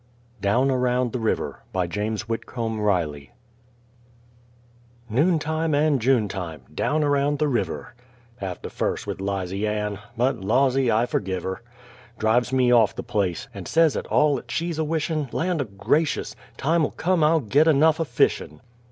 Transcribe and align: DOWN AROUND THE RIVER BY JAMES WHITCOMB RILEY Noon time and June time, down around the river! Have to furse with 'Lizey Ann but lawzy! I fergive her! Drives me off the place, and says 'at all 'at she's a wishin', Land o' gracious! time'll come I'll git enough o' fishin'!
DOWN 0.41 0.71
AROUND 0.71 1.11
THE 1.13 1.19
RIVER 1.19 1.61
BY 1.73 1.85
JAMES 1.85 2.21
WHITCOMB 2.23 2.79
RILEY 2.81 3.33
Noon 5.11 5.37
time 5.37 5.75
and 5.75 6.01
June 6.01 6.27
time, 6.27 6.63
down 6.73 7.03
around 7.03 7.37
the 7.37 7.47
river! 7.47 7.93
Have 8.37 8.59
to 8.63 8.71
furse 8.71 9.05
with 9.05 9.21
'Lizey 9.21 9.67
Ann 9.67 9.99
but 10.17 10.39
lawzy! 10.41 10.91
I 10.91 11.05
fergive 11.05 11.43
her! 11.43 11.61
Drives 12.17 12.51
me 12.51 12.71
off 12.71 12.95
the 12.95 13.03
place, 13.03 13.47
and 13.53 13.67
says 13.67 13.95
'at 13.95 14.07
all 14.07 14.39
'at 14.39 14.49
she's 14.49 14.79
a 14.79 14.83
wishin', 14.83 15.29
Land 15.31 15.61
o' 15.61 15.65
gracious! 15.65 16.35
time'll 16.57 16.89
come 16.97 17.23
I'll 17.23 17.39
git 17.39 17.67
enough 17.67 17.99
o' 17.99 18.03
fishin'! 18.03 18.59